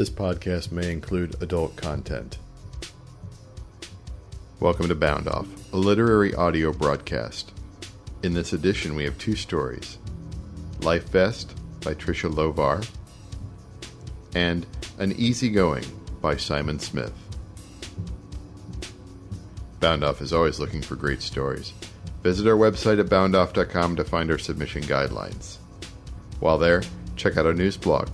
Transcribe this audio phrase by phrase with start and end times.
[0.00, 2.38] This podcast may include adult content.
[4.58, 7.52] Welcome to Bound Off, a literary audio broadcast.
[8.22, 9.98] In this edition, we have two stories
[10.80, 12.88] Life Vest by Tricia Louvar
[14.34, 14.66] and
[14.98, 15.84] An Easygoing
[16.22, 17.12] by Simon Smith.
[19.80, 21.74] Bound Off is always looking for great stories.
[22.22, 25.58] Visit our website at boundoff.com to find our submission guidelines.
[26.38, 26.84] While there,
[27.16, 28.08] check out our news blog.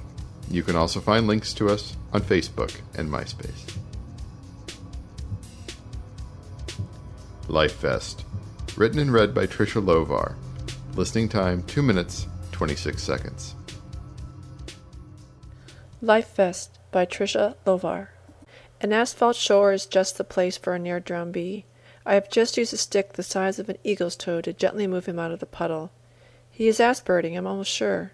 [0.50, 3.76] You can also find links to us on Facebook and MySpace.
[7.48, 8.24] Life Vest,
[8.76, 10.34] written and read by Tricia Louvar.
[10.94, 13.54] Listening time 2 minutes 26 seconds.
[16.00, 18.08] Life Vest by Tricia Louvar.
[18.80, 21.64] An asphalt shore is just the place for a near drowned bee.
[22.04, 25.06] I have just used a stick the size of an eagle's toe to gently move
[25.06, 25.90] him out of the puddle.
[26.50, 28.12] He is aspirating, I'm almost sure.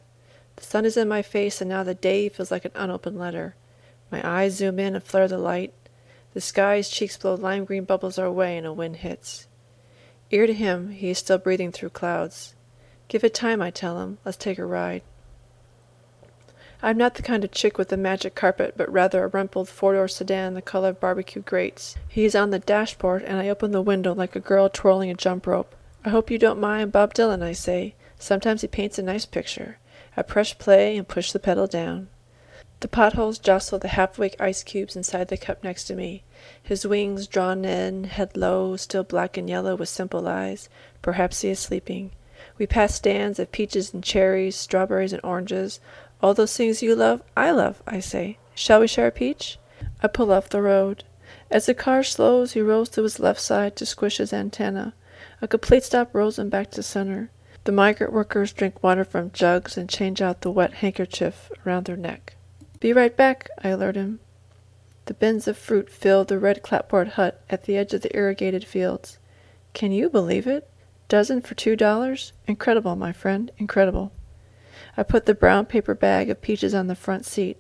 [0.63, 3.57] The sun is in my face, and now the day feels like an unopened letter.
[4.13, 5.75] My eyes zoom in and flare the light.
[6.35, 9.49] The sky's cheeks blow lime green bubbles our way, and a wind hits.
[10.31, 12.55] Ear to him, he is still breathing through clouds.
[13.09, 14.19] Give it time, I tell him.
[14.25, 15.03] Let's take a ride.
[16.81, 19.95] I'm not the kind of chick with a magic carpet, but rather a rumpled four
[19.95, 21.97] door sedan the color of barbecue grates.
[22.09, 25.15] He is on the dashboard, and I open the window like a girl twirling a
[25.15, 25.75] jump rope.
[26.05, 27.97] I hope you don't mind Bob Dylan, I say.
[28.17, 29.79] Sometimes he paints a nice picture.
[30.17, 32.09] I press play and push the pedal down.
[32.81, 36.25] The potholes jostle the half-awake ice cubes inside the cup next to me.
[36.63, 40.69] His wings drawn in, head low, still black and yellow with simple eyes.
[41.01, 42.11] Perhaps he is sleeping.
[42.59, 45.81] We pass stands of peaches and cherries, strawberries and oranges.
[46.21, 48.39] All those things you love, I love, I say.
[48.55, 49.59] Shall we share a peach?
[50.03, 51.05] I pull off the road.
[51.51, 54.95] As the car slows, he rolls to his left side to squish his antenna.
[55.41, 57.31] A complete stop rolls him back to center.
[57.65, 61.97] The migrant workers drink water from jugs and change out the wet handkerchief around their
[61.97, 62.35] neck.
[62.81, 64.19] Be right back, I alert him.
[65.05, 68.65] The bins of fruit fill the red clapboard hut at the edge of the irrigated
[68.65, 69.19] fields.
[69.75, 70.69] Can you believe it?
[71.09, 72.33] Dozen for two dollars?
[72.47, 74.13] Incredible, my friend, incredible.
[74.97, 77.59] I put the brown paper bag of peaches on the front seat,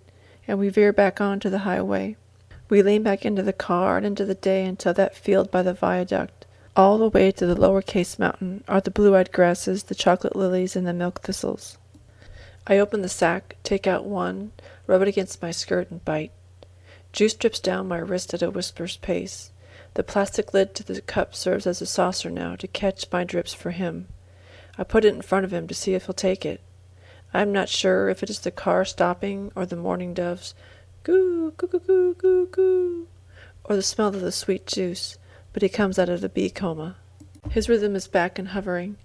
[0.48, 2.16] and we veer back onto the highway.
[2.68, 5.74] We lean back into the car and into the day until that field by the
[5.74, 6.41] viaduct.
[6.74, 10.74] All the way to the lower case mountain are the blue-eyed grasses, the chocolate lilies,
[10.74, 11.76] and the milk thistles.
[12.66, 14.52] I open the sack, take out one,
[14.86, 16.32] rub it against my skirt, and bite.
[17.12, 19.50] Juice drips down my wrist at a whisper's pace.
[19.94, 23.52] The plastic lid to the cup serves as a saucer now to catch my drips
[23.52, 24.08] for him.
[24.78, 26.62] I put it in front of him to see if he'll take it.
[27.34, 30.54] I am not sure if it is the car stopping or the mourning doves
[31.02, 33.08] goo goo goo goo goo goo
[33.64, 35.18] or the smell of the sweet juice
[35.52, 36.96] but he comes out of the bee coma.
[37.50, 38.96] His rhythm is back and hovering.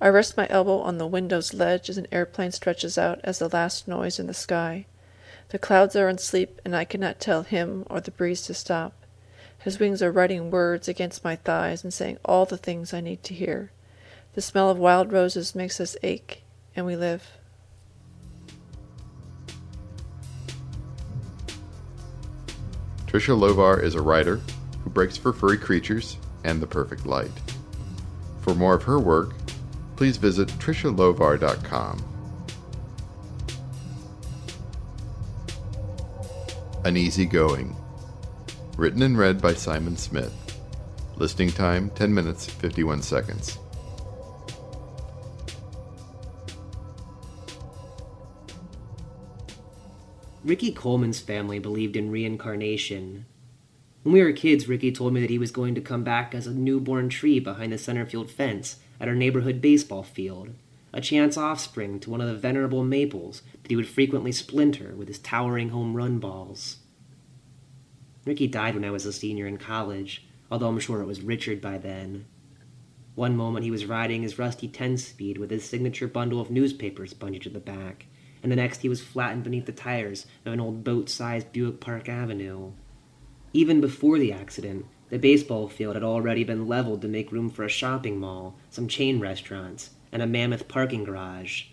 [0.00, 3.48] I rest my elbow on the window's ledge as an airplane stretches out as the
[3.48, 4.86] last noise in the sky.
[5.48, 8.92] The clouds are in sleep, and I cannot tell him or the breeze to stop.
[9.58, 13.22] His wings are writing words against my thighs and saying all the things I need
[13.24, 13.70] to hear.
[14.34, 16.42] The smell of wild roses makes us ache,
[16.74, 17.26] and we live.
[23.06, 24.40] Tricia Louvar is a writer,
[24.96, 27.30] breaks for furry creatures and the perfect light.
[28.40, 29.34] For more of her work,
[29.94, 32.02] please visit tricialouvar.com.
[36.86, 37.76] An Easy Going.
[38.78, 40.32] Written and read by Simon Smith.
[41.16, 43.58] Listing time 10 minutes 51 seconds.
[50.42, 53.26] Ricky Coleman's family believed in reincarnation,
[54.06, 56.46] when we were kids, Ricky told me that he was going to come back as
[56.46, 60.50] a newborn tree behind the center field fence at our neighborhood baseball field,
[60.92, 65.08] a chance offspring to one of the venerable maples that he would frequently splinter with
[65.08, 66.76] his towering home run balls.
[68.24, 71.60] Ricky died when I was a senior in college, although I'm sure it was Richard
[71.60, 72.26] by then.
[73.16, 77.12] One moment he was riding his rusty 10 speed with his signature bundle of newspapers
[77.12, 78.06] bunged to the back,
[78.40, 81.80] and the next he was flattened beneath the tires of an old boat sized Buick
[81.80, 82.70] Park Avenue.
[83.56, 87.64] Even before the accident, the baseball field had already been leveled to make room for
[87.64, 91.68] a shopping mall, some chain restaurants, and a mammoth parking garage.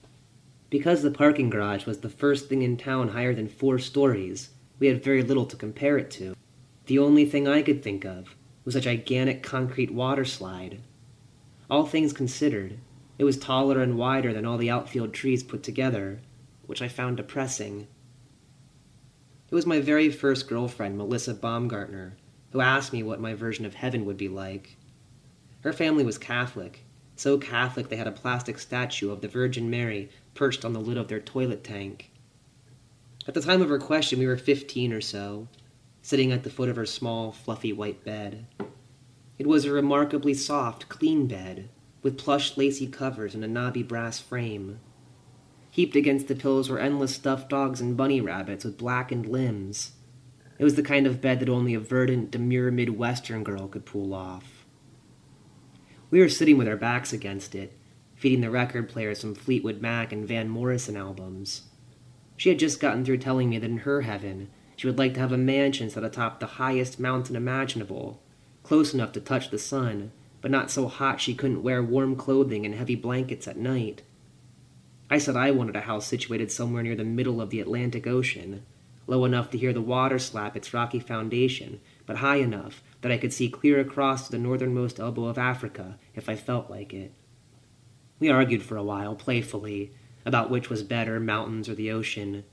[0.70, 4.88] Because the parking garage was the first thing in town higher than four stories, we
[4.88, 6.38] had very little to compare it to.
[6.86, 8.34] The only thing I could think of
[8.64, 10.80] was a gigantic concrete water slide.
[11.70, 12.78] All things considered,
[13.18, 16.22] it was taller and wider than all the outfield trees put together,
[16.66, 17.88] which I found depressing.
[19.54, 22.18] It was my very first girlfriend, Melissa Baumgartner,
[22.54, 24.78] who asked me what my version of heaven would be like.
[25.62, 26.84] Her family was Catholic,
[27.16, 30.98] so Catholic they had a plastic statue of the Virgin Mary perched on the lid
[30.98, 32.10] of their toilet tank.
[33.28, 35.48] At the time of her question, we were 15 or so,
[36.02, 38.48] sitting at the foot of her small, fluffy white bed.
[39.38, 41.70] It was a remarkably soft, clean bed,
[42.02, 44.80] with plush, lacy covers and a knobby brass frame.
[45.74, 49.94] Heaped against the pillows were endless stuffed dogs and bunny rabbits with blackened limbs.
[50.60, 54.14] It was the kind of bed that only a verdant, demure Midwestern girl could pull
[54.14, 54.68] off.
[56.12, 57.76] We were sitting with our backs against it,
[58.14, 61.64] feeding the record player some Fleetwood Mac and Van Morrison albums.
[62.38, 65.22] She had just gotten through telling me that in her heaven, she would like to
[65.22, 68.22] have a mansion set atop the highest mountain imaginable,
[68.62, 72.64] close enough to touch the sun, but not so hot she couldn't wear warm clothing
[72.64, 74.04] and heavy blankets at night.
[75.14, 78.66] I said I wanted a house situated somewhere near the middle of the Atlantic Ocean,
[79.06, 83.20] low enough to hear the water slap its rocky foundation, but high enough that I
[83.20, 87.14] could see clear across to the northernmost elbow of Africa if I felt like it.
[88.20, 89.94] We argued for a while, playfully,
[90.26, 92.44] about which was better, mountains or the ocean,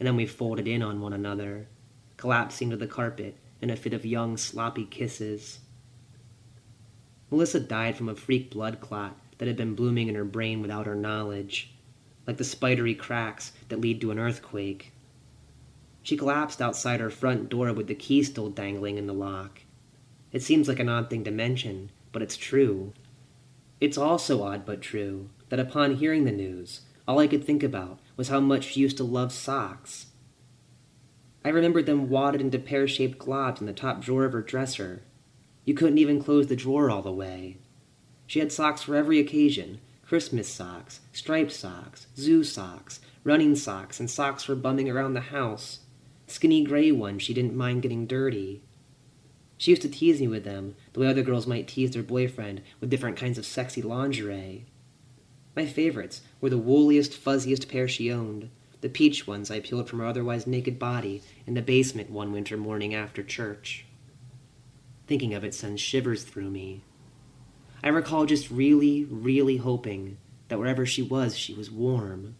[0.00, 1.68] and then we folded in on one another,
[2.16, 5.60] collapsing to the carpet in a fit of young, sloppy kisses.
[7.30, 10.86] Melissa died from a freak blood clot that had been blooming in her brain without
[10.86, 11.74] her knowledge,
[12.28, 14.92] like the spidery cracks that lead to an earthquake.
[16.02, 19.62] She collapsed outside her front door with the key still dangling in the lock.
[20.30, 22.92] It seems like an odd thing to mention, but it's true.
[23.80, 27.98] It's also odd but true that upon hearing the news, all I could think about
[28.18, 30.08] was how much she used to love socks.
[31.46, 35.00] I remembered them wadded into pear shaped globs in the top drawer of her dresser.
[35.64, 37.56] You couldn't even close the drawer all the way.
[38.26, 44.10] She had socks for every occasion Christmas socks, striped socks, zoo socks, running socks, and
[44.10, 45.80] socks for bumming around the house
[46.26, 48.62] skinny gray ones she didn't mind getting dirty.
[49.58, 52.62] She used to tease me with them, the way other girls might tease their boyfriend
[52.80, 54.64] with different kinds of sexy lingerie.
[55.54, 58.48] My favorites were the wooliest, fuzziest pair she owned,
[58.80, 62.56] the peach ones I peeled from her otherwise naked body in the basement one winter
[62.56, 63.84] morning after church.
[65.06, 66.82] Thinking of it sends shivers through me.
[67.82, 72.36] I recall just really, really hoping that wherever she was, she was warm.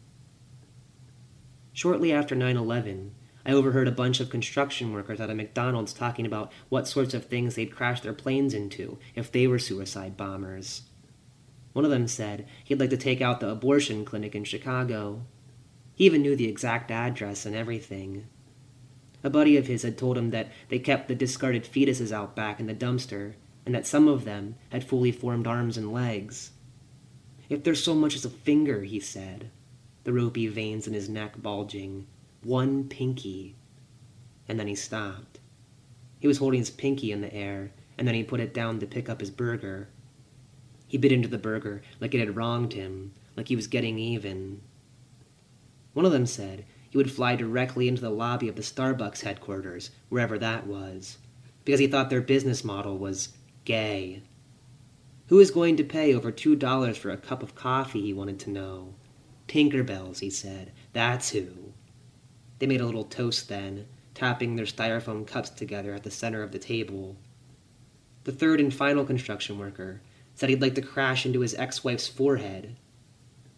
[1.73, 3.15] Shortly after 9 11,
[3.47, 7.27] I overheard a bunch of construction workers at a McDonald's talking about what sorts of
[7.27, 10.83] things they'd crash their planes into if they were suicide bombers.
[11.73, 15.23] One of them said he'd like to take out the abortion clinic in Chicago.
[15.95, 18.27] He even knew the exact address and everything.
[19.23, 22.61] A buddy of his had told him that they kept the discarded fetuses out back
[22.61, 23.35] in the dumpster,
[23.69, 26.53] and that some of them had fully formed arms and legs.
[27.51, 29.51] If there's so much as a finger, he said,
[30.05, 32.07] the ropey veins in his neck bulging,
[32.43, 33.57] one pinky.
[34.49, 35.41] And then he stopped.
[36.19, 38.87] He was holding his pinky in the air, and then he put it down to
[38.87, 39.91] pick up his burger.
[40.87, 44.63] He bit into the burger like it had wronged him, like he was getting even.
[45.93, 49.91] One of them said he would fly directly into the lobby of the Starbucks headquarters,
[50.09, 51.19] wherever that was,
[51.67, 53.35] because he thought their business model was
[53.69, 54.23] gay.
[55.27, 58.39] Who is going to pay over two dollars for a cup of coffee, he wanted
[58.41, 58.95] to know.
[59.47, 60.73] Tinkerbells, he said.
[60.95, 61.75] That's who.
[62.59, 63.85] They made a little toast then,
[64.15, 67.19] tapping their styrofoam cups together at the center of the table.
[68.25, 70.01] The third and final construction worker
[70.35, 72.75] said he'd like to crash into his ex wife's forehead.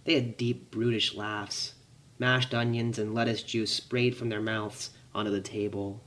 [0.02, 1.74] They had deep, brutish laughs,
[2.18, 6.02] mashed onions and lettuce juice sprayed from their mouths onto the table.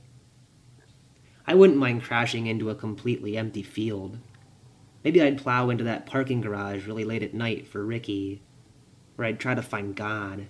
[1.46, 4.18] I wouldn't mind crashing into a completely empty field.
[5.04, 8.42] Maybe I'd plow into that parking garage really late at night for Ricky,
[9.18, 10.46] or I'd try to find God.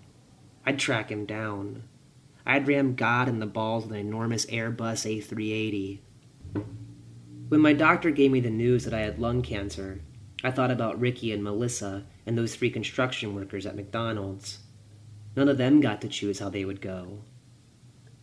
[0.65, 1.83] I'd track him down.
[2.47, 5.99] I'd ram God in the balls with an enormous Airbus A380.
[7.49, 10.01] When my doctor gave me the news that I had lung cancer,
[10.45, 14.59] I thought about Ricky and Melissa and those three construction workers at McDonald's.
[15.35, 17.25] None of them got to choose how they would go.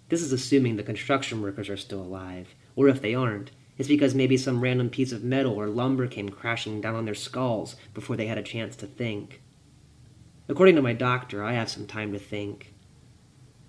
[0.09, 4.13] This is assuming the construction workers are still alive, or if they aren't, it's because
[4.13, 8.15] maybe some random piece of metal or lumber came crashing down on their skulls before
[8.15, 9.41] they had a chance to think.
[10.47, 12.73] According to my doctor, I have some time to think.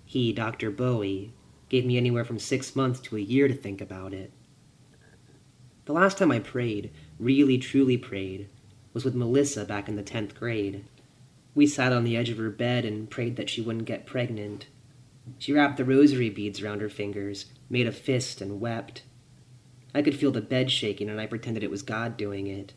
[0.05, 0.69] He, Dr.
[0.69, 1.33] Bowie,
[1.69, 4.31] gave me anywhere from six months to a year to think about it.
[5.85, 8.47] The last time I prayed, really truly prayed,
[8.93, 10.85] was with Melissa back in the 10th grade.
[11.55, 14.67] We sat on the edge of her bed and prayed that she wouldn't get pregnant.
[15.37, 19.03] She wrapped the rosary beads around her fingers, made a fist, and wept.
[19.93, 22.73] I could feel the bed shaking, and I pretended it was God doing it.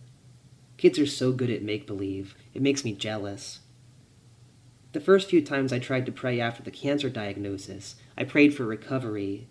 [0.76, 3.60] Kids are so good at make believe, it makes me jealous.
[4.92, 8.64] The first few times I tried to pray after the cancer diagnosis, I prayed for
[8.64, 9.48] recovery.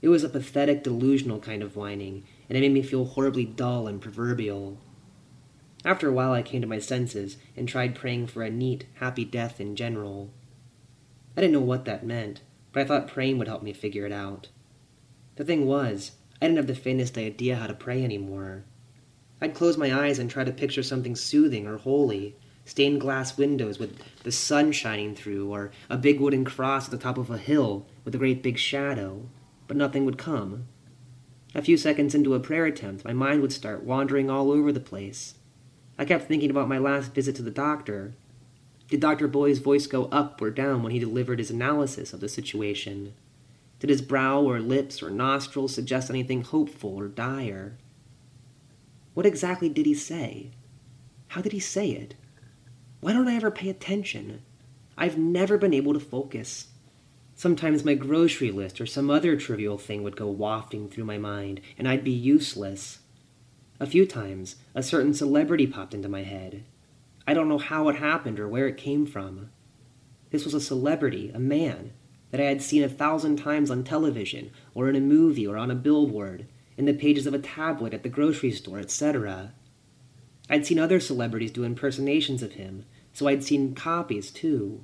[0.00, 3.86] It was a pathetic, delusional kind of whining, and it made me feel horribly dull
[3.86, 4.78] and proverbial.
[5.84, 9.24] After a while, I came to my senses and tried praying for a neat, happy
[9.24, 10.30] death in general.
[11.36, 14.12] I didn't know what that meant, but I thought praying would help me figure it
[14.12, 14.48] out.
[15.36, 18.64] The thing was, I didn't have the faintest idea how to pray anymore.
[19.40, 23.78] I'd close my eyes and try to picture something soothing or holy, stained glass windows
[23.78, 27.38] with the sun shining through, or a big wooden cross at the top of a
[27.38, 29.28] hill with a great big shadow,
[29.66, 30.66] but nothing would come.
[31.54, 34.80] A few seconds into a prayer attempt, my mind would start wandering all over the
[34.80, 35.34] place.
[35.98, 38.14] I kept thinking about my last visit to the doctor.
[38.88, 39.28] Did Dr.
[39.28, 43.14] Bowie's voice go up or down when he delivered his analysis of the situation?
[43.80, 47.76] Did his brow or lips or nostrils suggest anything hopeful or dire?
[49.14, 50.50] What exactly did he say?
[51.28, 52.14] How did he say it?
[53.00, 54.42] Why don't I ever pay attention?
[54.96, 56.68] I've never been able to focus.
[57.34, 61.60] Sometimes my grocery list or some other trivial thing would go wafting through my mind,
[61.76, 63.00] and I'd be useless.
[63.80, 66.64] A few times, a certain celebrity popped into my head.
[67.26, 69.50] I don't know how it happened or where it came from.
[70.30, 71.92] This was a celebrity, a man,
[72.30, 75.70] that I had seen a thousand times on television, or in a movie, or on
[75.70, 79.52] a billboard, in the pages of a tablet at the grocery store, etc.
[80.50, 84.82] I'd seen other celebrities do impersonations of him, so I'd seen copies too.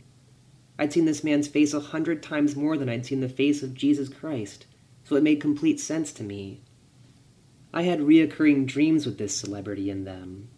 [0.79, 3.75] I'd seen this man's face a hundred times more than I'd seen the face of
[3.75, 4.67] Jesus Christ,
[5.05, 6.63] so it made complete sense to me.
[7.75, 10.49] I had reoccurring dreams with this celebrity in them.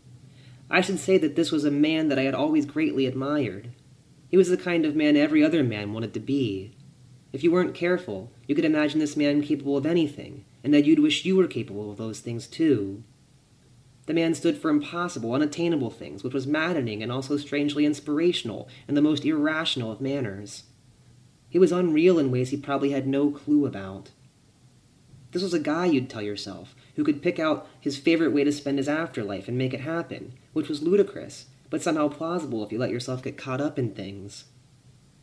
[0.72, 3.72] I should say that this was a man that I had always greatly admired.
[4.30, 6.72] He was the kind of man every other man wanted to be.
[7.30, 10.98] If you weren't careful, you could imagine this man capable of anything, and that you'd
[10.98, 13.04] wish you were capable of those things too.
[14.06, 18.94] The man stood for impossible, unattainable things, which was maddening and also strangely inspirational in
[18.94, 20.64] the most irrational of manners.
[21.50, 24.10] He was unreal in ways he probably had no clue about.
[25.32, 28.52] This was a guy, you'd tell yourself, who could pick out his favorite way to
[28.52, 32.78] spend his afterlife and make it happen, which was ludicrous, but somehow plausible if you
[32.78, 34.44] let yourself get caught up in things.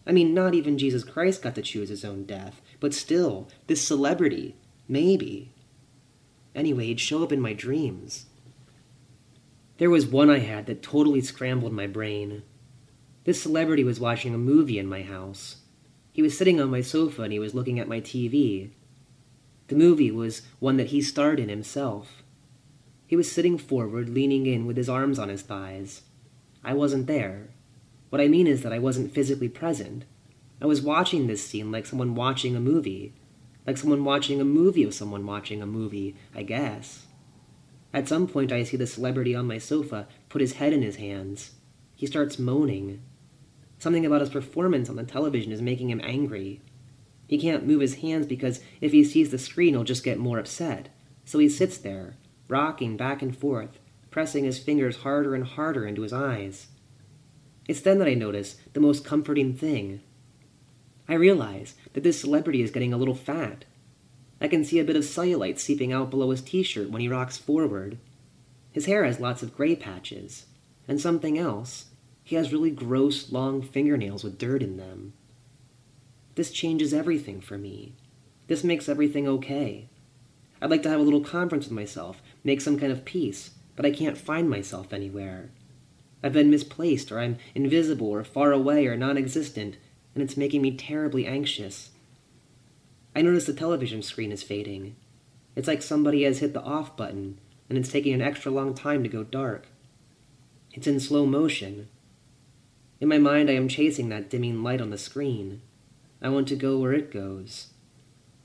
[0.07, 3.85] I mean, not even Jesus Christ got to choose his own death, but still, this
[3.85, 4.55] celebrity,
[4.87, 5.53] maybe.
[6.55, 8.25] Anyway, he'd show up in my dreams.
[9.77, 12.41] There was one I had that totally scrambled my brain.
[13.25, 15.57] This celebrity was watching a movie in my house.
[16.11, 18.71] He was sitting on my sofa and he was looking at my TV.
[19.69, 22.23] The movie was one that he starred in himself.
[23.05, 26.01] He was sitting forward, leaning in with his arms on his thighs.
[26.63, 27.49] I wasn't there.
[28.09, 30.05] What I mean is that I wasn't physically present.
[30.59, 33.13] I was watching this scene like someone watching a movie.
[33.67, 37.05] Like someone watching a movie of someone watching a movie, I guess.
[37.93, 40.95] At some point, I see the celebrity on my sofa put his head in his
[40.95, 41.51] hands.
[41.95, 43.01] He starts moaning.
[43.77, 46.61] Something about his performance on the television is making him angry.
[47.29, 50.39] He can't move his hands because if he sees the screen, he'll just get more
[50.39, 50.89] upset.
[51.25, 52.15] So he sits there,
[52.47, 53.77] rocking back and forth,
[54.09, 56.69] pressing his fingers harder and harder into his eyes.
[57.67, 60.01] It's then that I notice the most comforting thing.
[61.07, 63.63] I realize that this celebrity is getting a little fat.
[64.41, 67.07] I can see a bit of cellulite seeping out below his t shirt when he
[67.07, 67.99] rocks forward.
[68.71, 70.47] His hair has lots of gray patches.
[70.87, 71.91] And something else.
[72.23, 75.13] He has really gross, long fingernails with dirt in them.
[76.39, 77.95] This changes everything for me.
[78.47, 79.89] This makes everything okay.
[80.61, 83.85] I'd like to have a little conference with myself, make some kind of peace, but
[83.85, 85.49] I can't find myself anywhere.
[86.23, 89.75] I've been misplaced, or I'm invisible, or far away, or non existent,
[90.15, 91.89] and it's making me terribly anxious.
[93.13, 94.95] I notice the television screen is fading.
[95.57, 99.03] It's like somebody has hit the off button, and it's taking an extra long time
[99.03, 99.67] to go dark.
[100.71, 101.89] It's in slow motion.
[103.01, 105.63] In my mind, I am chasing that dimming light on the screen.
[106.21, 107.67] I want to go where it goes.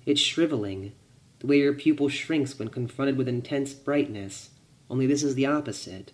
[0.06, 0.92] It's shriveling,
[1.40, 4.50] the way your pupil shrinks when confronted with intense brightness,
[4.88, 6.12] only this is the opposite.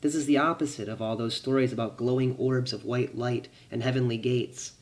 [0.00, 3.82] This is the opposite of all those stories about glowing orbs of white light and
[3.82, 4.72] heavenly gates.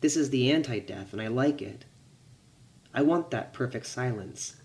[0.00, 1.84] This is the anti death, and I like it.
[2.94, 4.56] I want that perfect silence,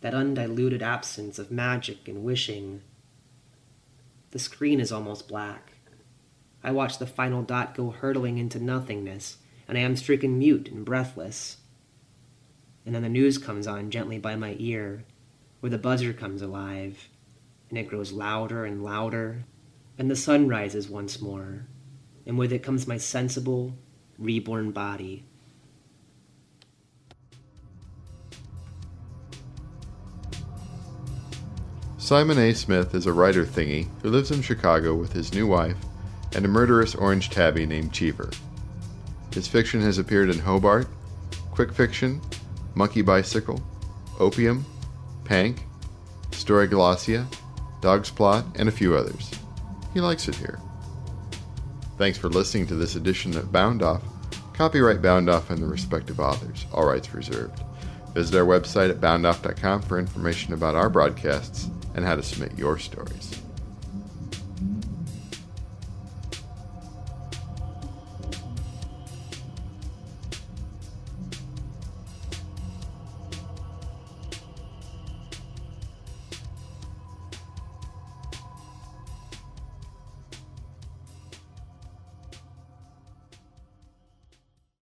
[0.00, 2.82] that undiluted absence of magic and wishing.
[4.30, 5.72] The screen is almost black.
[6.62, 9.38] I watch the final dot go hurtling into nothingness,
[9.70, 11.58] and I am stricken mute and breathless.
[12.84, 15.04] And then the news comes on gently by my ear,
[15.60, 17.08] where the buzzer comes alive,
[17.68, 19.44] and it grows louder and louder,
[19.96, 21.68] and the sun rises once more,
[22.26, 23.78] and with it comes my sensible,
[24.18, 25.24] reborn body.
[31.96, 32.52] Simon A.
[32.54, 35.76] Smith is a writer thingy who lives in Chicago with his new wife
[36.34, 38.30] and a murderous orange tabby named Cheever.
[39.32, 40.88] His fiction has appeared in Hobart,
[41.50, 42.20] Quick Fiction,
[42.74, 43.62] Monkeybicycle,
[44.18, 44.64] Opium,
[45.24, 45.64] Pank,
[46.30, 47.26] Storyglossia,
[47.80, 49.30] Dog's Plot, and a few others.
[49.94, 50.58] He likes it here.
[51.96, 54.02] Thanks for listening to this edition of Bound Off,
[54.54, 57.62] Copyright Bound Off and the respective authors, all rights reserved.
[58.14, 62.78] Visit our website at boundoff.com for information about our broadcasts and how to submit your
[62.78, 63.39] stories.